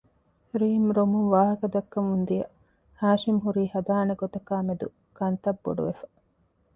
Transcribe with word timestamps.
ރީމް 0.59 0.89
ރޮމުން 0.97 1.29
ވާހަކަ 1.33 1.67
ދައްކަމުން 1.73 2.23
ދިޔަ 2.29 2.47
ހާޝިމް 3.01 3.41
ހުރީ 3.43 3.63
ހަދާނެ 3.73 4.13
ގޮތަކާއި 4.21 4.65
މެދު 4.67 4.87
ކަންތައް 5.17 5.61
ބޮޑުވެފަ 5.63 6.05